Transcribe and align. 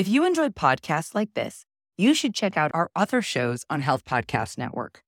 If 0.00 0.08
you 0.08 0.24
enjoyed 0.24 0.54
podcasts 0.54 1.14
like 1.14 1.34
this, 1.34 1.66
you 1.98 2.14
should 2.14 2.34
check 2.34 2.56
out 2.56 2.70
our 2.72 2.90
other 2.96 3.20
shows 3.20 3.66
on 3.68 3.82
Health 3.82 4.06
Podcast 4.06 4.56
Network. 4.56 5.04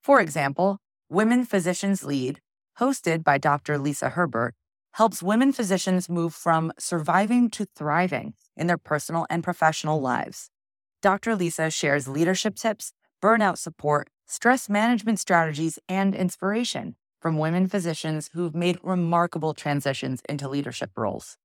For 0.00 0.20
example, 0.20 0.78
Women 1.10 1.44
Physicians 1.44 2.04
Lead, 2.04 2.38
hosted 2.78 3.24
by 3.24 3.38
Dr. 3.38 3.78
Lisa 3.78 4.10
Herbert, 4.10 4.54
helps 4.92 5.24
women 5.24 5.50
physicians 5.52 6.08
move 6.08 6.34
from 6.34 6.72
surviving 6.78 7.50
to 7.50 7.64
thriving 7.64 8.34
in 8.56 8.68
their 8.68 8.78
personal 8.78 9.26
and 9.28 9.42
professional 9.42 10.00
lives. 10.00 10.50
Dr. 11.02 11.34
Lisa 11.34 11.68
shares 11.68 12.06
leadership 12.06 12.54
tips, 12.54 12.92
burnout 13.20 13.58
support, 13.58 14.08
stress 14.24 14.68
management 14.68 15.18
strategies, 15.18 15.80
and 15.88 16.14
inspiration 16.14 16.94
from 17.20 17.38
women 17.38 17.66
physicians 17.66 18.30
who've 18.34 18.54
made 18.54 18.78
remarkable 18.84 19.52
transitions 19.52 20.22
into 20.28 20.48
leadership 20.48 20.92
roles. 20.96 21.38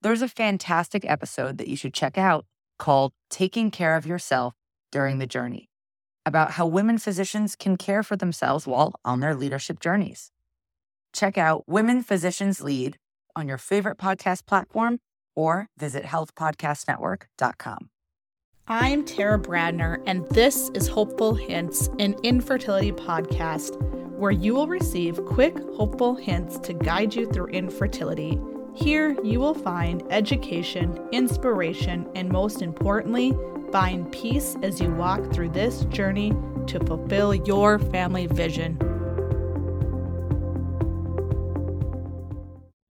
There's 0.00 0.22
a 0.22 0.28
fantastic 0.28 1.04
episode 1.04 1.58
that 1.58 1.66
you 1.66 1.76
should 1.76 1.92
check 1.92 2.16
out 2.16 2.46
called 2.78 3.12
Taking 3.30 3.70
Care 3.70 3.96
of 3.96 4.06
Yourself 4.06 4.54
During 4.92 5.18
the 5.18 5.26
Journey 5.26 5.68
about 6.24 6.52
how 6.52 6.66
women 6.66 6.98
physicians 6.98 7.56
can 7.56 7.76
care 7.76 8.02
for 8.02 8.14
themselves 8.14 8.66
while 8.66 8.94
on 9.04 9.20
their 9.20 9.34
leadership 9.34 9.80
journeys. 9.80 10.30
Check 11.12 11.38
out 11.38 11.64
Women 11.66 12.02
Physicians 12.02 12.60
Lead 12.60 12.98
on 13.34 13.48
your 13.48 13.58
favorite 13.58 13.98
podcast 13.98 14.46
platform 14.46 15.00
or 15.34 15.68
visit 15.78 16.04
healthpodcastnetwork.com. 16.04 17.90
I'm 18.68 19.04
Tara 19.04 19.38
Bradner, 19.38 20.02
and 20.06 20.28
this 20.28 20.70
is 20.74 20.86
Hopeful 20.86 21.34
Hints, 21.34 21.88
an 21.98 22.14
infertility 22.22 22.92
podcast 22.92 23.80
where 24.18 24.30
you 24.30 24.54
will 24.54 24.68
receive 24.68 25.24
quick, 25.24 25.56
hopeful 25.74 26.14
hints 26.14 26.58
to 26.58 26.74
guide 26.74 27.14
you 27.14 27.26
through 27.32 27.46
infertility. 27.46 28.38
Here, 28.80 29.16
you 29.24 29.40
will 29.40 29.54
find 29.54 30.04
education, 30.08 30.96
inspiration, 31.10 32.08
and 32.14 32.28
most 32.28 32.62
importantly, 32.62 33.36
find 33.72 34.10
peace 34.12 34.56
as 34.62 34.80
you 34.80 34.88
walk 34.92 35.32
through 35.32 35.48
this 35.48 35.84
journey 35.86 36.32
to 36.68 36.78
fulfill 36.86 37.34
your 37.34 37.80
family 37.80 38.28
vision. 38.28 38.78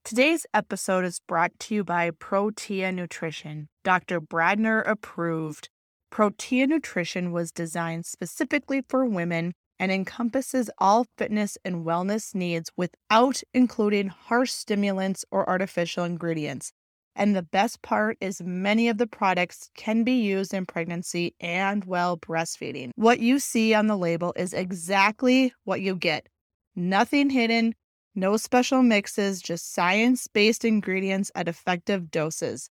Today's 0.03 0.45
episode 0.53 1.05
is 1.05 1.21
brought 1.21 1.57
to 1.61 1.77
you 1.77 1.85
by 1.85 2.11
Protea 2.11 2.91
Nutrition, 2.91 3.69
Dr. 3.85 4.21
Bradner 4.21 4.83
approved. 4.89 5.69
Protea 6.11 6.67
Nutrition 6.67 7.31
was 7.31 7.53
designed 7.53 8.07
specifically 8.07 8.83
for 8.89 9.05
women 9.05 9.53
and 9.79 9.93
encompasses 9.93 10.71
all 10.79 11.07
fitness 11.17 11.59
and 11.65 11.85
wellness 11.85 12.35
needs 12.35 12.71
without 12.77 13.43
including 13.53 14.09
harsh 14.09 14.51
stimulants 14.51 15.25
or 15.31 15.49
artificial 15.49 16.05
ingredients. 16.05 16.73
And 17.15 17.35
the 17.35 17.43
best 17.43 17.81
part 17.81 18.19
is 18.21 18.43
many 18.43 18.89
of 18.89 18.99
the 18.99 19.07
products 19.07 19.71
can 19.75 20.05
be 20.05 20.21
used 20.21 20.53
in 20.53 20.67
pregnancy 20.67 21.35
and 21.41 21.85
while 21.85 22.19
breastfeeding. 22.19 22.91
What 22.95 23.21
you 23.21 23.39
see 23.39 23.73
on 23.73 23.87
the 23.87 23.97
label 23.97 24.35
is 24.37 24.53
exactly 24.53 25.53
what 25.65 25.81
you 25.81 25.97
get. 25.97 26.29
Nothing 26.75 27.31
hidden, 27.31 27.75
no 28.15 28.37
special 28.37 28.83
mixes, 28.83 29.41
just 29.41 29.73
science 29.73 30.27
based 30.27 30.65
ingredients 30.65 31.31
at 31.35 31.49
effective 31.49 32.11
doses, 32.11 32.69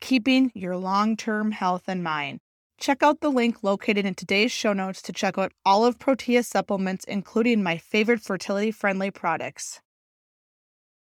keeping 0.00 0.52
your 0.54 0.76
long 0.76 1.16
term 1.16 1.50
health 1.50 1.88
in 1.88 2.02
mind. 2.02 2.38
Check 2.80 3.02
out 3.02 3.20
the 3.20 3.28
link 3.28 3.62
located 3.62 4.06
in 4.06 4.14
today's 4.14 4.50
show 4.50 4.72
notes 4.72 5.02
to 5.02 5.12
check 5.12 5.36
out 5.36 5.52
all 5.66 5.84
of 5.84 5.98
Protea's 5.98 6.48
supplements, 6.48 7.04
including 7.04 7.62
my 7.62 7.76
favorite 7.76 8.22
fertility 8.22 8.70
friendly 8.70 9.10
products. 9.10 9.82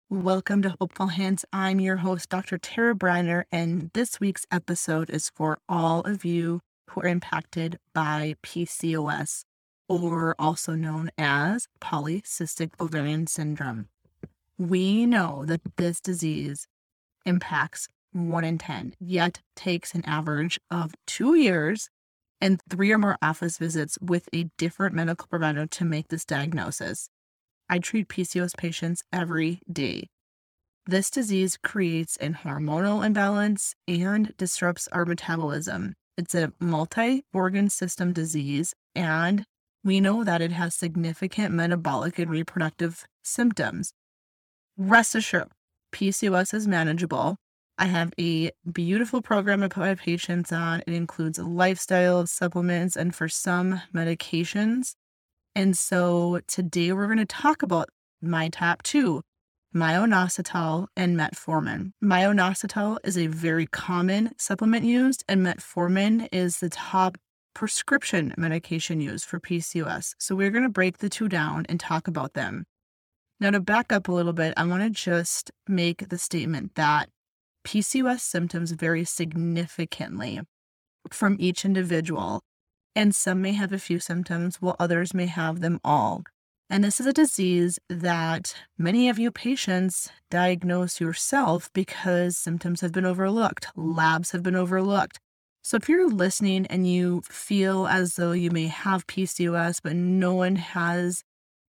Welcome 0.09 0.62
to 0.62 0.73
Hopeful 0.80 1.08
Hints. 1.08 1.44
I'm 1.52 1.82
your 1.82 1.98
host, 1.98 2.30
Dr. 2.30 2.58
Tara 2.58 2.95
Bradner, 2.95 3.44
and 3.52 3.92
this 3.94 4.22
week's 4.22 4.45
episode 4.50 5.09
is 5.09 5.30
for 5.36 5.58
all 5.67 6.00
of 6.04 6.23
you 6.23 6.62
who 6.92 7.02
are 7.02 7.08
impacted 7.08 7.78
by 7.94 8.36
PCOS 8.42 9.44
or 9.89 10.34
also 10.39 10.76
known 10.76 11.12
as 11.17 11.67
polycystic 11.82 12.72
ovarian 12.80 13.28
syndrome. 13.28 13.89
We 14.58 15.05
know 15.05 15.44
that 15.45 15.60
this 15.76 15.99
disease 15.99 16.70
impacts 17.26 17.89
one 18.15 18.45
in 18.45 18.58
10, 18.58 18.95
yet 18.99 19.42
takes 19.55 19.93
an 19.93 20.03
average 20.05 20.59
of 20.71 20.93
two 21.05 21.36
years 21.36 21.89
and 22.39 22.61
three 22.70 22.92
or 22.92 22.98
more 22.98 23.17
office 23.21 23.58
visits 23.58 23.98
with 24.02 24.30
a 24.33 24.49
different 24.58 24.95
medical 24.95 25.27
provider 25.27 25.65
to 25.65 25.86
make 25.86 26.08
this 26.08 26.25
diagnosis. 26.25 27.09
I 27.70 27.80
treat 27.80 28.08
PCOS 28.08 28.55
patients 28.55 29.04
every 29.11 29.61
day. 29.71 30.08
This 30.86 31.09
disease 31.09 31.58
creates 31.64 32.15
a 32.21 32.30
hormonal 32.30 33.05
imbalance 33.05 33.73
and 33.87 34.36
disrupts 34.37 34.87
our 34.89 35.05
metabolism. 35.05 35.95
It's 36.17 36.36
a 36.36 36.54
multi 36.59 37.23
organ 37.33 37.70
system 37.70 38.14
disease, 38.14 38.73
and 38.93 39.45
we 39.83 39.99
know 39.99 40.23
that 40.23 40.42
it 40.42 40.52
has 40.52 40.75
significant 40.75 41.54
metabolic 41.54 42.20
and 42.20 42.30
reproductive 42.30 43.04
symptoms. 43.23 43.92
Rest 44.77 45.15
assured, 45.15 45.49
PCOS 45.92 46.54
is 46.54 46.67
manageable. 46.67 47.37
I 47.77 47.87
have 47.87 48.13
a 48.17 48.52
beautiful 48.71 49.21
program 49.21 49.61
I 49.61 49.67
put 49.67 49.81
my 49.81 49.95
patients 49.95 50.53
on. 50.53 50.81
It 50.87 50.93
includes 50.93 51.37
lifestyle 51.37 52.25
supplements 52.25 52.95
and 52.95 53.13
for 53.13 53.27
some 53.27 53.81
medications. 53.93 54.93
And 55.55 55.77
so 55.77 56.39
today 56.47 56.93
we're 56.93 57.08
going 57.08 57.17
to 57.17 57.25
talk 57.25 57.63
about 57.63 57.89
my 58.21 58.47
top 58.47 58.81
two 58.83 59.21
myo-inositol 59.73 60.87
and 60.95 61.17
metformin. 61.17 61.91
Myo-inositol 62.02 62.97
is 63.03 63.17
a 63.17 63.27
very 63.27 63.67
common 63.67 64.31
supplement 64.37 64.86
used, 64.86 65.25
and 65.27 65.45
metformin 65.45 66.30
is 66.31 66.59
the 66.59 66.69
top 66.69 67.17
prescription 67.53 68.33
medication 68.37 69.02
used 69.02 69.25
for 69.25 69.42
PCOS. 69.42 70.13
So 70.17 70.33
we're 70.33 70.52
going 70.52 70.63
to 70.63 70.69
break 70.69 70.99
the 70.99 71.09
two 71.09 71.27
down 71.27 71.65
and 71.67 71.77
talk 71.77 72.07
about 72.07 72.36
them. 72.36 72.63
Now, 73.42 73.52
to 73.52 73.59
back 73.59 73.92
up 73.92 74.07
a 74.07 74.13
little 74.13 74.31
bit, 74.31 74.53
I 74.55 74.65
want 74.65 74.81
to 74.83 74.89
just 74.89 75.52
make 75.67 76.07
the 76.07 76.17
statement 76.17 76.75
that 76.75 77.09
PCOS 77.65 78.21
symptoms 78.21 78.71
vary 78.71 79.03
significantly 79.03 80.39
from 81.11 81.36
each 81.39 81.65
individual, 81.65 82.42
and 82.95 83.14
some 83.14 83.42
may 83.42 83.52
have 83.53 83.73
a 83.73 83.80
few 83.80 83.99
symptoms 83.99 84.61
while 84.61 84.76
others 84.80 85.14
may 85.14 85.26
have 85.26 85.59
them 85.59 85.80
all. 85.83 86.23
And 86.70 86.83
this 86.83 86.99
is 86.99 87.05
a 87.05 87.14
disease 87.14 87.77
that 87.89 88.55
many 88.77 89.09
of 89.09 89.20
you 89.20 89.31
patients 89.31 90.09
diagnose 90.31 90.99
yourself 90.99 91.70
because 91.73 92.37
symptoms 92.37 92.81
have 92.81 92.92
been 92.92 93.05
overlooked, 93.05 93.67
labs 93.75 94.31
have 94.31 94.42
been 94.42 94.55
overlooked. 94.55 95.20
So 95.64 95.77
if 95.77 95.89
you're 95.89 96.09
listening 96.09 96.65
and 96.67 96.87
you 96.87 97.21
feel 97.25 97.87
as 97.87 98.15
though 98.15 98.31
you 98.31 98.52
may 98.52 98.67
have 98.67 99.08
PCOS, 99.08 99.80
but 99.83 99.95
no 99.95 100.33
one 100.33 100.55
has 100.55 101.23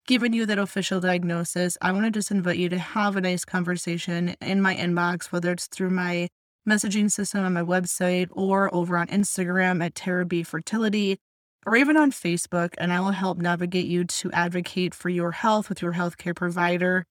given 0.06 0.32
you 0.32 0.46
that 0.46 0.58
official 0.58 1.00
diagnosis, 1.00 1.76
I 1.82 1.92
want 1.92 2.04
to 2.04 2.10
just 2.10 2.30
invite 2.30 2.58
you 2.58 2.68
to 2.68 2.78
have 2.78 3.16
a 3.16 3.20
nice 3.20 3.44
conversation 3.44 4.36
in 4.40 4.62
my 4.62 4.74
inbox, 4.74 5.26
whether 5.26 5.52
it's 5.52 5.66
through 5.66 5.90
my 5.90 6.28
messaging 6.68 7.10
system 7.10 7.44
on 7.44 7.52
my 7.52 7.62
website 7.62 8.28
or 8.32 8.74
over 8.74 8.96
on 8.96 9.06
Instagram 9.08 9.84
at 9.84 9.94
Tara 9.94 10.24
B 10.24 10.42
Fertility 10.42 11.18
or 11.64 11.76
even 11.76 11.96
on 11.96 12.12
Facebook, 12.12 12.74
and 12.78 12.92
I 12.92 13.00
will 13.00 13.10
help 13.10 13.38
navigate 13.38 13.86
you 13.86 14.04
to 14.04 14.30
advocate 14.30 14.94
for 14.94 15.08
your 15.08 15.32
health 15.32 15.68
with 15.68 15.82
your 15.82 15.94
healthcare 15.94 16.34
provider 16.34 17.04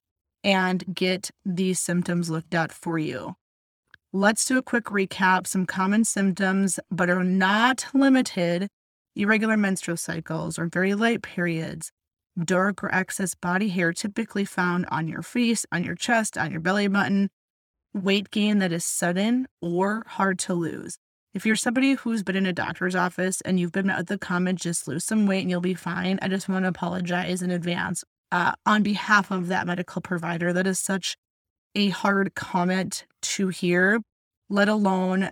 and 0.43 0.83
get 0.93 1.29
these 1.43 1.79
symptoms 1.79 2.29
looked 2.29 2.53
at 2.53 2.71
for 2.71 2.97
you. 2.97 3.35
Let's 4.13 4.45
do 4.45 4.57
a 4.57 4.63
quick 4.63 4.85
recap. 4.85 5.45
Some 5.45 5.65
common 5.65 6.05
symptoms, 6.05 6.79
but 6.89 7.09
are 7.09 7.23
not 7.23 7.87
limited 7.93 8.69
irregular 9.17 9.57
menstrual 9.57 9.97
cycles 9.97 10.59
or 10.59 10.67
very 10.67 10.93
light 10.93 11.21
periods, 11.21 11.91
dark 12.43 12.83
or 12.83 12.93
excess 12.93 13.35
body 13.35 13.69
hair 13.69 13.93
typically 13.93 14.45
found 14.45 14.85
on 14.89 15.07
your 15.07 15.21
face, 15.21 15.65
on 15.71 15.83
your 15.83 15.95
chest, 15.95 16.37
on 16.37 16.51
your 16.51 16.59
belly 16.59 16.87
button, 16.87 17.29
weight 17.93 18.29
gain 18.29 18.59
that 18.59 18.71
is 18.71 18.85
sudden 18.85 19.47
or 19.61 20.03
hard 20.07 20.37
to 20.39 20.53
lose. 20.53 20.97
If 21.33 21.45
you're 21.45 21.55
somebody 21.55 21.93
who's 21.93 22.23
been 22.23 22.37
in 22.37 22.45
a 22.45 22.53
doctor's 22.53 22.95
office 22.95 23.41
and 23.41 23.59
you've 23.59 23.71
been 23.73 23.87
with 23.87 24.07
the 24.07 24.17
comment, 24.17 24.59
just 24.59 24.87
lose 24.87 25.03
some 25.03 25.27
weight 25.27 25.41
and 25.41 25.49
you'll 25.49 25.61
be 25.61 25.73
fine, 25.73 26.17
I 26.21 26.29
just 26.29 26.47
want 26.47 26.63
to 26.63 26.69
apologize 26.69 27.41
in 27.41 27.51
advance 27.51 28.03
uh, 28.31 28.53
on 28.65 28.83
behalf 28.83 29.31
of 29.31 29.47
that 29.47 29.67
medical 29.67 30.01
provider. 30.01 30.53
That 30.53 30.67
is 30.67 30.79
such 30.79 31.17
a 31.75 31.89
hard 31.89 32.35
comment 32.35 33.05
to 33.21 33.49
hear, 33.49 33.99
let 34.49 34.69
alone, 34.69 35.29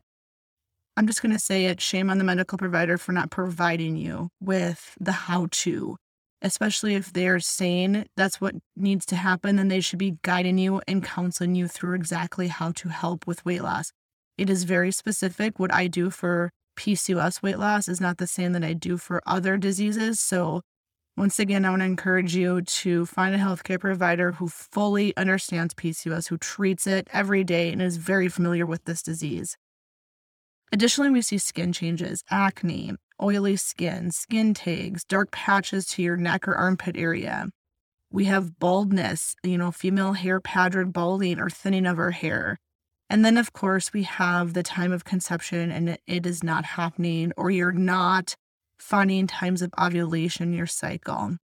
I'm 0.97 1.07
just 1.07 1.21
going 1.21 1.33
to 1.33 1.39
say 1.39 1.65
it 1.65 1.79
shame 1.79 2.09
on 2.09 2.17
the 2.17 2.23
medical 2.25 2.57
provider 2.57 2.97
for 2.97 3.13
not 3.13 3.31
providing 3.31 3.95
you 3.95 4.29
with 4.41 4.95
the 4.99 5.13
how 5.13 5.47
to, 5.51 5.95
especially 6.43 6.95
if 6.95 7.13
they're 7.13 7.39
saying 7.39 8.05
that's 8.15 8.39
what 8.39 8.53
needs 8.75 9.05
to 9.07 9.15
happen, 9.15 9.55
then 9.55 9.69
they 9.69 9.79
should 9.79 9.99
be 9.99 10.17
guiding 10.21 10.57
you 10.57 10.81
and 10.87 11.03
counseling 11.03 11.55
you 11.55 11.67
through 11.67 11.95
exactly 11.95 12.49
how 12.49 12.71
to 12.73 12.89
help 12.89 13.25
with 13.25 13.45
weight 13.45 13.63
loss. 13.63 13.91
It 14.37 14.49
is 14.49 14.65
very 14.65 14.91
specific. 14.91 15.57
What 15.57 15.73
I 15.73 15.87
do 15.87 16.09
for 16.09 16.51
PCOS 16.77 17.41
weight 17.41 17.59
loss 17.59 17.87
is 17.87 18.01
not 18.01 18.17
the 18.17 18.27
same 18.27 18.51
that 18.53 18.63
I 18.63 18.73
do 18.73 18.97
for 18.97 19.21
other 19.25 19.57
diseases. 19.57 20.19
So 20.19 20.61
once 21.15 21.39
again, 21.39 21.63
I 21.63 21.69
want 21.69 21.81
to 21.81 21.85
encourage 21.85 22.35
you 22.35 22.61
to 22.61 23.05
find 23.05 23.35
a 23.35 23.37
healthcare 23.37 23.79
provider 23.79 24.33
who 24.33 24.47
fully 24.47 25.15
understands 25.15 25.75
PCOS, 25.75 26.27
who 26.27 26.37
treats 26.37 26.87
it 26.87 27.07
every 27.13 27.43
day 27.43 27.71
and 27.71 27.81
is 27.81 27.97
very 27.97 28.27
familiar 28.27 28.65
with 28.65 28.83
this 28.85 29.03
disease. 29.03 29.55
Additionally, 30.71 31.11
we 31.11 31.21
see 31.21 31.37
skin 31.37 31.71
changes, 31.71 32.23
acne, 32.31 32.95
oily 33.21 33.55
skin, 33.55 34.11
skin 34.11 34.53
tags, 34.53 35.03
dark 35.03 35.31
patches 35.31 35.85
to 35.87 36.01
your 36.01 36.17
neck 36.17 36.47
or 36.47 36.55
armpit 36.55 36.95
area. 36.97 37.47
We 38.11 38.25
have 38.25 38.59
baldness, 38.59 39.35
you 39.43 39.57
know, 39.57 39.71
female 39.71 40.13
hair 40.13 40.39
pattern 40.39 40.91
balding 40.91 41.39
or 41.39 41.49
thinning 41.49 41.85
of 41.85 41.97
our 41.97 42.11
hair. 42.11 42.59
And 43.09 43.25
then, 43.25 43.37
of 43.37 43.53
course, 43.53 43.91
we 43.91 44.03
have 44.03 44.53
the 44.53 44.63
time 44.63 44.91
of 44.91 45.03
conception 45.03 45.71
and 45.71 45.97
it 46.07 46.25
is 46.25 46.43
not 46.43 46.65
happening, 46.65 47.31
or 47.37 47.51
you're 47.51 47.71
not 47.71 48.35
finding 48.77 49.27
times 49.27 49.61
of 49.61 49.73
ovulation 49.79 50.49
in 50.49 50.53
your 50.53 50.67
cycle. 50.67 51.37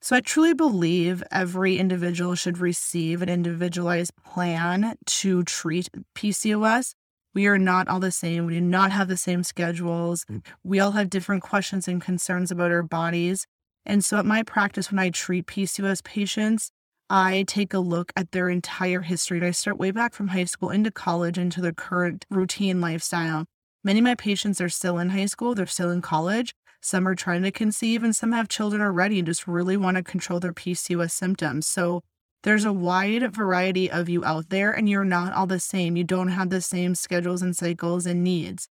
So, 0.00 0.16
I 0.16 0.20
truly 0.20 0.54
believe 0.54 1.22
every 1.32 1.78
individual 1.78 2.34
should 2.34 2.58
receive 2.58 3.22
an 3.22 3.28
individualized 3.28 4.12
plan 4.24 4.96
to 5.06 5.42
treat 5.44 5.88
PCOS 6.14 6.94
we 7.36 7.46
are 7.48 7.58
not 7.58 7.86
all 7.86 8.00
the 8.00 8.10
same. 8.10 8.46
We 8.46 8.54
do 8.54 8.62
not 8.62 8.92
have 8.92 9.08
the 9.08 9.16
same 9.18 9.44
schedules. 9.44 10.24
Mm. 10.24 10.42
We 10.64 10.80
all 10.80 10.92
have 10.92 11.10
different 11.10 11.42
questions 11.42 11.86
and 11.86 12.00
concerns 12.00 12.50
about 12.50 12.70
our 12.70 12.82
bodies. 12.82 13.46
And 13.84 14.02
so, 14.02 14.16
at 14.16 14.24
my 14.24 14.42
practice, 14.42 14.90
when 14.90 14.98
I 14.98 15.10
treat 15.10 15.46
PCOS 15.46 16.02
patients, 16.02 16.70
I 17.10 17.44
take 17.46 17.74
a 17.74 17.78
look 17.78 18.10
at 18.16 18.32
their 18.32 18.48
entire 18.48 19.02
history. 19.02 19.36
And 19.36 19.46
I 19.46 19.50
start 19.50 19.76
way 19.76 19.90
back 19.90 20.14
from 20.14 20.28
high 20.28 20.46
school 20.46 20.70
into 20.70 20.90
college 20.90 21.36
into 21.36 21.60
their 21.60 21.74
current 21.74 22.24
routine 22.30 22.80
lifestyle. 22.80 23.44
Many 23.84 23.98
of 23.98 24.04
my 24.04 24.14
patients 24.14 24.58
are 24.62 24.70
still 24.70 24.98
in 24.98 25.10
high 25.10 25.26
school, 25.26 25.54
they're 25.54 25.66
still 25.66 25.90
in 25.90 26.00
college. 26.00 26.54
Some 26.80 27.06
are 27.06 27.14
trying 27.14 27.42
to 27.42 27.50
conceive, 27.50 28.02
and 28.02 28.16
some 28.16 28.32
have 28.32 28.48
children 28.48 28.80
already 28.80 29.18
and 29.18 29.26
just 29.26 29.46
really 29.46 29.76
want 29.76 29.98
to 29.98 30.02
control 30.02 30.40
their 30.40 30.54
PCOS 30.54 31.10
symptoms. 31.10 31.66
So, 31.66 32.02
there's 32.46 32.64
a 32.64 32.72
wide 32.72 33.34
variety 33.34 33.90
of 33.90 34.08
you 34.08 34.24
out 34.24 34.50
there, 34.50 34.70
and 34.70 34.88
you're 34.88 35.04
not 35.04 35.32
all 35.32 35.48
the 35.48 35.58
same. 35.58 35.96
You 35.96 36.04
don't 36.04 36.28
have 36.28 36.48
the 36.48 36.60
same 36.60 36.94
schedules 36.94 37.42
and 37.42 37.56
cycles 37.56 38.06
and 38.06 38.22
needs. 38.22 38.68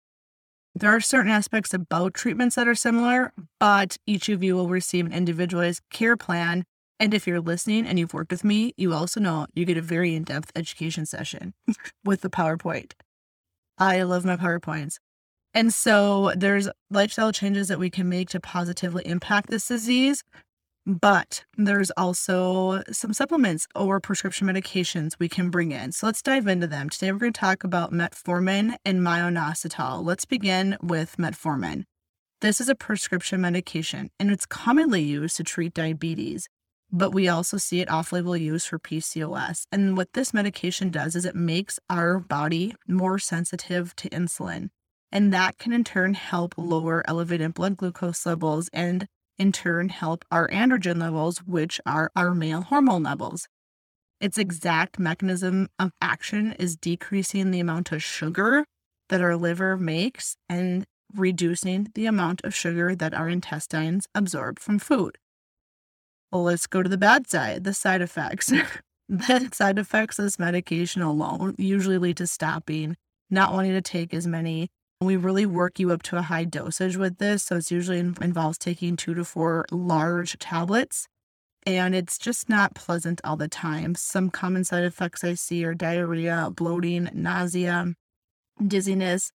There 0.75 0.91
are 0.91 1.01
certain 1.01 1.31
aspects 1.31 1.73
about 1.73 2.13
treatments 2.13 2.55
that 2.55 2.67
are 2.67 2.75
similar, 2.75 3.33
but 3.59 3.97
each 4.05 4.29
of 4.29 4.43
you 4.43 4.55
will 4.55 4.69
receive 4.69 5.07
an 5.07 5.11
individualized 5.11 5.81
care 5.89 6.15
plan. 6.15 6.65
And 6.99 7.15
if 7.15 7.25
you're 7.25 7.41
listening 7.41 7.87
and 7.87 7.97
you've 7.97 8.13
worked 8.13 8.29
with 8.29 8.43
me, 8.43 8.75
you 8.77 8.93
also 8.93 9.19
know 9.19 9.47
you 9.55 9.65
get 9.65 9.77
a 9.77 9.81
very 9.81 10.13
in 10.13 10.23
depth 10.23 10.51
education 10.55 11.07
session 11.07 11.55
with 12.05 12.21
the 12.21 12.29
PowerPoint. 12.29 12.93
I 13.79 14.03
love 14.03 14.23
my 14.23 14.37
PowerPoints. 14.37 14.99
And 15.55 15.73
so 15.73 16.31
there's 16.35 16.69
lifestyle 16.91 17.31
changes 17.31 17.69
that 17.69 17.79
we 17.79 17.89
can 17.89 18.07
make 18.07 18.29
to 18.29 18.39
positively 18.39 19.01
impact 19.07 19.49
this 19.49 19.67
disease. 19.67 20.23
But 20.85 21.45
there's 21.55 21.91
also 21.91 22.83
some 22.91 23.13
supplements 23.13 23.67
or 23.73 24.01
prescription 24.01 24.47
medications 24.47 25.13
we 25.17 25.29
can 25.29 25.49
bring 25.49 25.71
in. 25.71 25.93
So 25.93 26.07
let's 26.07 26.21
dive 26.21 26.45
into 26.45 26.67
them. 26.67 26.89
Today 26.89 27.11
we're 27.11 27.19
going 27.19 27.33
to 27.33 27.39
talk 27.39 27.63
about 27.63 27.93
metformin 27.93 28.75
and 28.83 29.01
myo-inositol. 29.01 30.03
Let's 30.03 30.25
begin 30.25 30.77
with 30.81 31.15
metformin. 31.15 31.83
This 32.41 32.59
is 32.59 32.67
a 32.67 32.75
prescription 32.75 33.39
medication 33.39 34.09
and 34.19 34.29
it's 34.29 34.45
commonly 34.45 35.01
used 35.01 35.37
to 35.37 35.43
treat 35.45 35.73
diabetes, 35.73 36.49
but 36.91 37.13
we 37.13 37.29
also 37.29 37.55
see 37.55 37.79
it 37.79 37.89
off 37.89 38.11
label 38.11 38.35
use 38.35 38.65
for 38.65 38.77
PCOS. 38.77 39.63
And 39.71 39.95
what 39.95 40.11
this 40.13 40.33
medication 40.33 40.89
does 40.89 41.15
is 41.15 41.23
it 41.23 41.35
makes 41.35 41.79
our 41.89 42.19
body 42.19 42.75
more 42.89 43.19
sensitive 43.19 43.95
to 43.95 44.09
insulin. 44.09 44.67
And 45.13 45.31
that 45.31 45.57
can 45.57 45.71
in 45.71 45.85
turn 45.85 46.15
help 46.15 46.55
lower 46.57 47.01
elevated 47.07 47.53
blood 47.53 47.77
glucose 47.77 48.25
levels 48.25 48.69
and 48.73 49.07
in 49.37 49.51
turn 49.51 49.89
help 49.89 50.25
our 50.31 50.47
androgen 50.49 50.99
levels, 50.99 51.39
which 51.39 51.79
are 51.85 52.11
our 52.15 52.33
male 52.33 52.61
hormone 52.61 53.03
levels. 53.03 53.47
Its 54.19 54.37
exact 54.37 54.99
mechanism 54.99 55.67
of 55.77 55.91
action 56.01 56.53
is 56.53 56.77
decreasing 56.77 57.51
the 57.51 57.59
amount 57.59 57.91
of 57.91 58.01
sugar 58.01 58.65
that 59.09 59.21
our 59.21 59.35
liver 59.35 59.75
makes 59.77 60.37
and 60.47 60.85
reducing 61.13 61.89
the 61.93 62.05
amount 62.05 62.41
of 62.43 62.55
sugar 62.55 62.95
that 62.95 63.13
our 63.13 63.29
intestines 63.29 64.07
absorb 64.15 64.59
from 64.59 64.79
food. 64.79 65.17
Well, 66.31 66.43
let's 66.43 66.67
go 66.67 66.81
to 66.81 66.89
the 66.89 66.97
bad 66.97 67.29
side, 67.29 67.63
the 67.63 67.73
side 67.73 68.01
effects. 68.01 68.51
the 69.09 69.49
side 69.51 69.77
effects 69.77 70.17
of 70.17 70.25
this 70.25 70.39
medication 70.39 71.01
alone 71.01 71.53
usually 71.57 71.97
lead 71.97 72.17
to 72.17 72.27
stopping, 72.27 72.95
not 73.29 73.53
wanting 73.53 73.73
to 73.73 73.81
take 73.81 74.13
as 74.13 74.25
many 74.25 74.69
we 75.05 75.15
really 75.15 75.45
work 75.45 75.79
you 75.79 75.91
up 75.91 76.03
to 76.03 76.17
a 76.17 76.21
high 76.21 76.43
dosage 76.43 76.97
with 76.97 77.17
this. 77.17 77.43
So 77.43 77.57
it's 77.57 77.71
usually 77.71 77.99
involves 77.99 78.57
taking 78.57 78.95
two 78.95 79.13
to 79.13 79.25
four 79.25 79.65
large 79.71 80.37
tablets. 80.39 81.07
And 81.65 81.95
it's 81.95 82.17
just 82.17 82.49
not 82.49 82.75
pleasant 82.75 83.21
all 83.23 83.37
the 83.37 83.47
time. 83.47 83.95
Some 83.95 84.29
common 84.29 84.65
side 84.65 84.83
effects 84.83 85.23
I 85.23 85.35
see 85.35 85.63
are 85.63 85.73
diarrhea, 85.73 86.49
bloating, 86.53 87.09
nausea, 87.13 87.93
dizziness. 88.65 89.31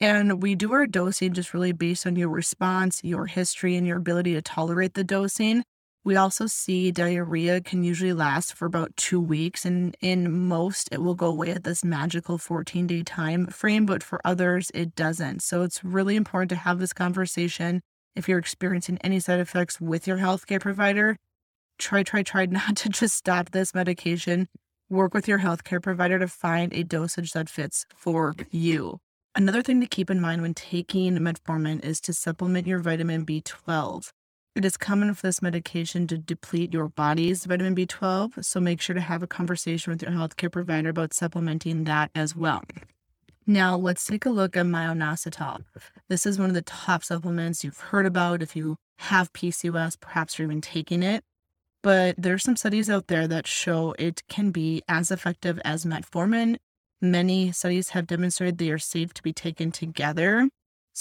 And 0.00 0.42
we 0.42 0.54
do 0.54 0.72
our 0.72 0.86
dosing 0.86 1.32
just 1.32 1.54
really 1.54 1.72
based 1.72 2.06
on 2.06 2.16
your 2.16 2.28
response, 2.28 3.02
your 3.02 3.26
history, 3.26 3.76
and 3.76 3.86
your 3.86 3.98
ability 3.98 4.34
to 4.34 4.42
tolerate 4.42 4.94
the 4.94 5.04
dosing. 5.04 5.64
We 6.04 6.16
also 6.16 6.48
see 6.48 6.90
diarrhea 6.90 7.60
can 7.60 7.84
usually 7.84 8.12
last 8.12 8.54
for 8.54 8.66
about 8.66 8.96
two 8.96 9.20
weeks, 9.20 9.64
and 9.64 9.96
in 10.00 10.48
most, 10.48 10.88
it 10.90 11.00
will 11.00 11.14
go 11.14 11.28
away 11.28 11.52
at 11.52 11.62
this 11.62 11.84
magical 11.84 12.38
14 12.38 12.88
day 12.88 13.02
time 13.04 13.46
frame, 13.46 13.86
but 13.86 14.02
for 14.02 14.20
others, 14.24 14.72
it 14.74 14.96
doesn't. 14.96 15.42
So 15.42 15.62
it's 15.62 15.84
really 15.84 16.16
important 16.16 16.48
to 16.50 16.56
have 16.56 16.80
this 16.80 16.92
conversation. 16.92 17.82
If 18.16 18.28
you're 18.28 18.40
experiencing 18.40 18.98
any 19.04 19.20
side 19.20 19.38
effects 19.38 19.80
with 19.80 20.08
your 20.08 20.18
healthcare 20.18 20.60
provider, 20.60 21.16
try, 21.78 22.02
try, 22.02 22.24
try 22.24 22.46
not 22.50 22.76
to 22.78 22.88
just 22.88 23.14
stop 23.16 23.52
this 23.52 23.72
medication. 23.72 24.48
Work 24.90 25.14
with 25.14 25.28
your 25.28 25.38
healthcare 25.38 25.80
provider 25.80 26.18
to 26.18 26.26
find 26.26 26.74
a 26.74 26.82
dosage 26.82 27.30
that 27.32 27.48
fits 27.48 27.86
for 27.94 28.34
you. 28.50 28.98
Another 29.36 29.62
thing 29.62 29.80
to 29.80 29.86
keep 29.86 30.10
in 30.10 30.20
mind 30.20 30.42
when 30.42 30.52
taking 30.52 31.16
metformin 31.18 31.82
is 31.84 32.00
to 32.00 32.12
supplement 32.12 32.66
your 32.66 32.80
vitamin 32.80 33.24
B12. 33.24 34.10
It 34.54 34.66
is 34.66 34.76
common 34.76 35.14
for 35.14 35.26
this 35.26 35.40
medication 35.40 36.06
to 36.08 36.18
deplete 36.18 36.74
your 36.74 36.88
body's 36.88 37.46
vitamin 37.46 37.74
B12, 37.74 38.44
so 38.44 38.60
make 38.60 38.82
sure 38.82 38.92
to 38.92 39.00
have 39.00 39.22
a 39.22 39.26
conversation 39.26 39.90
with 39.90 40.02
your 40.02 40.10
healthcare 40.10 40.52
provider 40.52 40.90
about 40.90 41.14
supplementing 41.14 41.84
that 41.84 42.10
as 42.14 42.36
well. 42.36 42.62
Now, 43.46 43.76
let's 43.78 44.06
take 44.06 44.26
a 44.26 44.30
look 44.30 44.54
at 44.54 44.66
myo-inositol. 44.66 45.64
This 46.08 46.26
is 46.26 46.38
one 46.38 46.50
of 46.50 46.54
the 46.54 46.60
top 46.60 47.02
supplements 47.02 47.64
you've 47.64 47.80
heard 47.80 48.04
about 48.04 48.42
if 48.42 48.54
you 48.54 48.76
have 48.98 49.32
PCOS, 49.32 49.98
perhaps 49.98 50.38
you're 50.38 50.46
even 50.46 50.60
taking 50.60 51.02
it. 51.02 51.24
But 51.82 52.16
there's 52.18 52.44
some 52.44 52.56
studies 52.56 52.90
out 52.90 53.06
there 53.06 53.26
that 53.26 53.46
show 53.46 53.94
it 53.98 54.22
can 54.28 54.50
be 54.50 54.82
as 54.86 55.10
effective 55.10 55.62
as 55.64 55.86
metformin. 55.86 56.58
Many 57.00 57.52
studies 57.52 57.88
have 57.90 58.06
demonstrated 58.06 58.58
they 58.58 58.70
are 58.70 58.78
safe 58.78 59.14
to 59.14 59.22
be 59.22 59.32
taken 59.32 59.72
together 59.72 60.50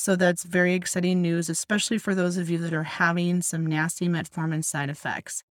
so 0.01 0.15
that's 0.15 0.43
very 0.43 0.73
exciting 0.73 1.21
news, 1.21 1.47
especially 1.47 1.99
for 1.99 2.15
those 2.15 2.35
of 2.35 2.49
you 2.49 2.57
that 2.57 2.73
are 2.73 2.83
having 2.83 3.43
some 3.43 3.65
nasty 3.65 4.07
metformin 4.07 4.65
side 4.65 4.89
effects. 4.89 5.43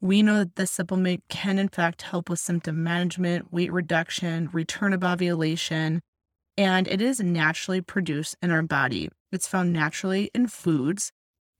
We 0.00 0.22
know 0.22 0.38
that 0.38 0.54
this 0.54 0.70
supplement 0.70 1.24
can, 1.28 1.58
in 1.58 1.68
fact, 1.68 2.02
help 2.02 2.30
with 2.30 2.38
symptom 2.38 2.84
management, 2.84 3.52
weight 3.52 3.72
reduction, 3.72 4.48
return 4.52 4.92
of 4.92 5.02
ovulation, 5.02 6.00
and 6.56 6.86
it 6.86 7.02
is 7.02 7.18
naturally 7.18 7.80
produced 7.80 8.36
in 8.40 8.52
our 8.52 8.62
body. 8.62 9.08
It's 9.32 9.48
found 9.48 9.72
naturally 9.72 10.30
in 10.34 10.46
foods. 10.46 11.10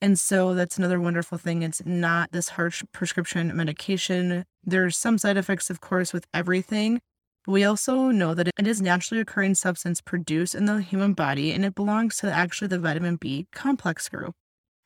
And 0.01 0.19
so 0.19 0.55
that's 0.55 0.79
another 0.79 1.01
wonderful 1.01 1.39
thing. 1.39 1.63
It's 1.63 1.85
not 1.85 2.31
this 2.31 2.51
harsh 2.51 2.85
prescription 2.93 3.55
medication. 3.57 4.45
There's 4.63 4.97
some 4.97 5.19
side 5.19 5.37
effects, 5.37 5.69
of 5.69 5.81
course, 5.81 6.13
with 6.13 6.27
everything, 6.33 7.01
we 7.47 7.65
also 7.65 8.11
know 8.11 8.35
that 8.35 8.49
it 8.59 8.67
is 8.67 8.83
naturally 8.83 9.21
occurring 9.21 9.55
substance 9.55 10.01
produced 10.01 10.55
in 10.55 10.67
the 10.67 10.81
human 10.83 11.13
body 11.13 11.53
and 11.53 11.65
it 11.65 11.75
belongs 11.75 12.17
to 12.19 12.33
actually 12.33 12.69
the 12.69 12.79
vitamin 12.79 13.17
B 13.17 13.47
complex 13.53 14.09
group. 14.09 14.35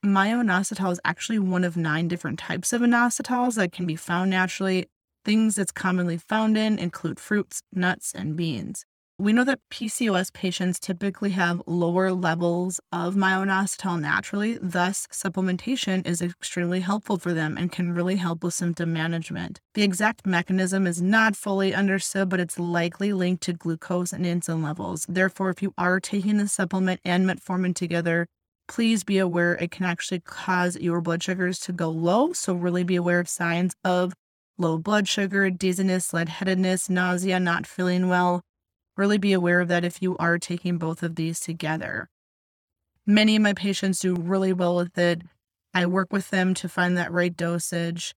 Myo-inositol 0.02 0.92
is 0.92 1.00
actually 1.04 1.38
one 1.38 1.64
of 1.64 1.76
nine 1.76 2.08
different 2.08 2.38
types 2.38 2.72
of 2.72 2.82
inositols 2.82 3.54
that 3.56 3.72
can 3.72 3.86
be 3.86 3.96
found 3.96 4.30
naturally. 4.30 4.86
Things 5.24 5.58
it's 5.58 5.72
commonly 5.72 6.16
found 6.16 6.56
in 6.56 6.78
include 6.78 7.20
fruits, 7.20 7.60
nuts, 7.72 8.12
and 8.14 8.36
beans. 8.36 8.84
We 9.20 9.34
know 9.34 9.44
that 9.44 9.60
PCOS 9.70 10.32
patients 10.32 10.80
typically 10.80 11.28
have 11.32 11.60
lower 11.66 12.10
levels 12.10 12.80
of 12.90 13.16
myo-inositol 13.16 14.00
naturally, 14.00 14.58
thus, 14.62 15.06
supplementation 15.12 16.06
is 16.06 16.22
extremely 16.22 16.80
helpful 16.80 17.18
for 17.18 17.34
them 17.34 17.58
and 17.58 17.70
can 17.70 17.92
really 17.92 18.16
help 18.16 18.42
with 18.42 18.54
symptom 18.54 18.94
management. 18.94 19.60
The 19.74 19.82
exact 19.82 20.24
mechanism 20.24 20.86
is 20.86 21.02
not 21.02 21.36
fully 21.36 21.74
understood, 21.74 22.30
but 22.30 22.40
it's 22.40 22.58
likely 22.58 23.12
linked 23.12 23.42
to 23.42 23.52
glucose 23.52 24.14
and 24.14 24.24
insulin 24.24 24.64
levels. 24.64 25.04
Therefore, 25.06 25.50
if 25.50 25.60
you 25.60 25.74
are 25.76 26.00
taking 26.00 26.38
the 26.38 26.48
supplement 26.48 27.02
and 27.04 27.28
metformin 27.28 27.74
together, 27.74 28.26
please 28.68 29.04
be 29.04 29.18
aware 29.18 29.52
it 29.52 29.70
can 29.70 29.84
actually 29.84 30.20
cause 30.20 30.76
your 30.76 31.02
blood 31.02 31.22
sugars 31.22 31.58
to 31.58 31.72
go 31.72 31.90
low. 31.90 32.32
So, 32.32 32.54
really 32.54 32.84
be 32.84 32.96
aware 32.96 33.20
of 33.20 33.28
signs 33.28 33.74
of 33.84 34.14
low 34.56 34.78
blood 34.78 35.08
sugar, 35.08 35.50
dizziness, 35.50 36.14
lightheadedness, 36.14 36.88
nausea, 36.88 37.38
not 37.38 37.66
feeling 37.66 38.08
well 38.08 38.40
Really 39.00 39.16
be 39.16 39.32
aware 39.32 39.62
of 39.62 39.68
that 39.68 39.82
if 39.82 40.02
you 40.02 40.14
are 40.18 40.38
taking 40.38 40.76
both 40.76 41.02
of 41.02 41.14
these 41.14 41.40
together. 41.40 42.10
Many 43.06 43.34
of 43.34 43.40
my 43.40 43.54
patients 43.54 44.00
do 44.00 44.14
really 44.14 44.52
well 44.52 44.76
with 44.76 44.98
it. 44.98 45.22
I 45.72 45.86
work 45.86 46.12
with 46.12 46.28
them 46.28 46.52
to 46.52 46.68
find 46.68 46.98
that 46.98 47.10
right 47.10 47.34
dosage. 47.34 48.14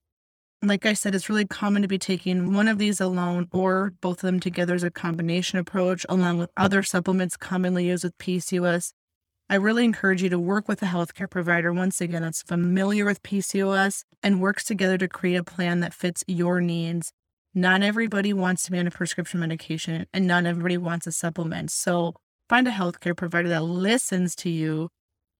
Like 0.61 0.85
I 0.85 0.91
said, 0.91 1.15
it's 1.15 1.29
really 1.29 1.45
common 1.45 1.83
to 1.83 1.87
be 1.87 1.97
taking 1.97 2.53
one 2.53 2.67
of 2.67 2.79
these 2.79 2.99
alone 2.99 3.47
or 3.53 3.93
both 4.01 4.17
of 4.17 4.27
them 4.27 4.41
together 4.41 4.75
as 4.75 4.83
a 4.83 4.91
combination 4.91 5.57
approach, 5.57 6.05
along 6.09 6.39
with 6.39 6.51
other 6.57 6.83
supplements 6.83 7.37
commonly 7.37 7.87
used 7.87 8.03
with 8.03 8.17
PCOS. 8.17 8.91
I 9.49 9.55
really 9.55 9.85
encourage 9.85 10.21
you 10.21 10.27
to 10.31 10.37
work 10.37 10.67
with 10.67 10.81
a 10.81 10.87
healthcare 10.87 11.29
provider, 11.29 11.71
once 11.71 12.01
again, 12.01 12.23
that's 12.23 12.41
familiar 12.41 13.05
with 13.05 13.23
PCOS 13.23 14.03
and 14.21 14.41
works 14.41 14.65
together 14.65 14.97
to 14.97 15.07
create 15.07 15.37
a 15.37 15.45
plan 15.45 15.79
that 15.79 15.93
fits 15.93 16.25
your 16.27 16.59
needs. 16.59 17.13
Not 17.55 17.83
everybody 17.83 18.33
wants 18.33 18.63
to 18.63 18.72
be 18.72 18.79
on 18.79 18.88
a 18.88 18.91
prescription 18.91 19.39
medication, 19.39 20.07
and 20.12 20.25
not 20.25 20.48
everybody 20.48 20.77
wants 20.77 21.05
a 21.05 21.12
supplement. 21.12 21.69
So 21.69 22.15
find 22.50 22.67
a 22.67 22.72
healthcare 22.72 23.15
provider 23.15 23.50
that 23.50 23.63
listens 23.63 24.36
to 24.38 24.50
you, 24.50 24.89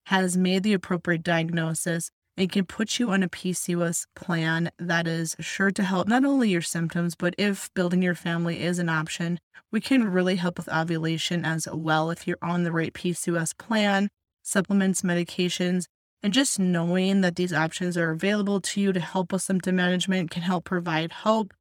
has 0.06 0.36
made 0.36 0.62
the 0.62 0.74
appropriate 0.74 1.24
diagnosis, 1.24 2.10
and 2.36 2.52
can 2.52 2.66
put 2.66 3.00
you 3.00 3.10
on 3.10 3.24
a 3.24 3.28
PCOS 3.28 4.06
plan 4.14 4.70
that 4.78 5.08
is 5.08 5.34
sure 5.40 5.72
to 5.72 5.82
help 5.82 6.06
not 6.06 6.24
only 6.24 6.50
your 6.50 6.62
symptoms, 6.62 7.16
but 7.16 7.34
if 7.36 7.72
building 7.74 8.02
your 8.02 8.14
family 8.14 8.62
is 8.62 8.78
an 8.78 8.88
option, 8.88 9.40
we 9.72 9.80
can 9.80 10.08
really 10.08 10.36
help 10.36 10.58
with 10.58 10.68
ovulation 10.68 11.44
as 11.44 11.66
well 11.72 12.10
if 12.10 12.28
you're 12.28 12.38
on 12.42 12.62
the 12.62 12.72
right 12.72 12.92
PCOS 12.92 13.56
plan, 13.58 14.08
supplements, 14.42 15.02
medications, 15.02 15.86
and 16.22 16.32
just 16.32 16.60
knowing 16.60 17.22
that 17.22 17.36
these 17.36 17.52
options 17.52 17.96
are 17.96 18.10
available 18.10 18.60
to 18.60 18.80
you 18.80 18.92
to 18.92 19.00
help 19.00 19.32
with 19.32 19.42
symptom 19.42 19.76
management 19.76 20.30
can 20.30 20.42
help 20.42 20.64
provide 20.64 21.10
hope. 21.10 21.52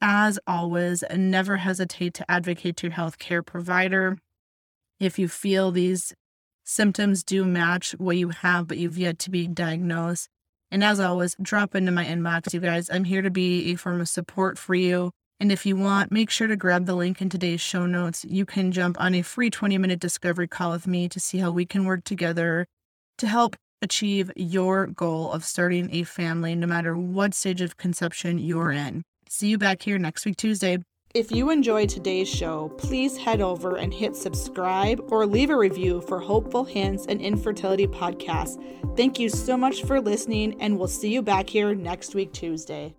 As 0.00 0.38
always, 0.46 1.02
never 1.14 1.56
hesitate 1.56 2.14
to 2.14 2.30
advocate 2.30 2.76
to 2.76 2.86
your 2.86 2.96
healthcare 2.96 3.44
provider. 3.44 4.18
If 5.00 5.18
you 5.18 5.26
feel 5.26 5.72
these 5.72 6.14
symptoms 6.64 7.24
do 7.24 7.44
match 7.44 7.92
what 7.98 8.16
you 8.16 8.28
have, 8.28 8.68
but 8.68 8.78
you've 8.78 8.98
yet 8.98 9.18
to 9.20 9.30
be 9.30 9.48
diagnosed. 9.48 10.28
And 10.70 10.84
as 10.84 11.00
always, 11.00 11.34
drop 11.42 11.74
into 11.74 11.90
my 11.90 12.04
inbox, 12.04 12.52
you 12.52 12.60
guys. 12.60 12.88
I'm 12.90 13.04
here 13.04 13.22
to 13.22 13.30
be 13.30 13.72
a 13.72 13.74
form 13.74 14.00
of 14.00 14.08
support 14.08 14.56
for 14.56 14.74
you. 14.74 15.10
And 15.40 15.50
if 15.50 15.66
you 15.66 15.76
want, 15.76 16.12
make 16.12 16.30
sure 16.30 16.46
to 16.46 16.56
grab 16.56 16.86
the 16.86 16.94
link 16.94 17.20
in 17.20 17.28
today's 17.28 17.60
show 17.60 17.86
notes. 17.86 18.24
You 18.24 18.44
can 18.44 18.70
jump 18.70 19.00
on 19.00 19.14
a 19.14 19.22
free 19.22 19.50
20 19.50 19.78
minute 19.78 20.00
discovery 20.00 20.46
call 20.46 20.72
with 20.72 20.86
me 20.86 21.08
to 21.08 21.18
see 21.18 21.38
how 21.38 21.50
we 21.50 21.66
can 21.66 21.84
work 21.84 22.04
together 22.04 22.66
to 23.18 23.26
help 23.26 23.56
achieve 23.82 24.30
your 24.36 24.86
goal 24.86 25.32
of 25.32 25.44
starting 25.44 25.88
a 25.92 26.02
family, 26.04 26.54
no 26.54 26.66
matter 26.66 26.96
what 26.96 27.34
stage 27.34 27.60
of 27.60 27.76
conception 27.76 28.38
you're 28.38 28.72
in. 28.72 29.02
See 29.30 29.48
you 29.48 29.58
back 29.58 29.82
here 29.82 29.98
next 29.98 30.24
week, 30.24 30.36
Tuesday. 30.36 30.78
If 31.14 31.32
you 31.32 31.50
enjoyed 31.50 31.88
today's 31.88 32.28
show, 32.28 32.68
please 32.76 33.16
head 33.16 33.40
over 33.40 33.76
and 33.76 33.92
hit 33.92 34.14
subscribe 34.14 35.00
or 35.08 35.24
leave 35.24 35.48
a 35.48 35.56
review 35.56 36.02
for 36.02 36.20
Hopeful 36.20 36.64
Hints 36.64 37.06
and 37.06 37.20
Infertility 37.20 37.86
Podcast. 37.86 38.62
Thank 38.96 39.18
you 39.18 39.30
so 39.30 39.56
much 39.56 39.84
for 39.84 40.00
listening, 40.00 40.60
and 40.60 40.78
we'll 40.78 40.86
see 40.86 41.10
you 41.10 41.22
back 41.22 41.48
here 41.48 41.74
next 41.74 42.14
week, 42.14 42.32
Tuesday. 42.32 42.94